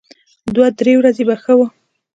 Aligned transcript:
دوه 0.53 0.67
درې 0.79 0.93
ورځې 0.99 1.23
به 1.27 1.35
ښه 1.43 1.53
و. 1.57 1.61